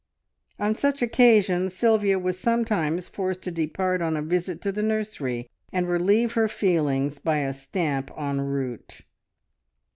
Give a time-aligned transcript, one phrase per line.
[0.57, 5.47] On such occasions Sylvia was sometimes forced to depart on a visit to the nursery
[5.71, 9.01] and relieve her feelings by a stamp en route.